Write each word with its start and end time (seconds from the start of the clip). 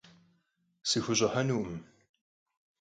Sxuş'ıhenukhım. 0.89 1.79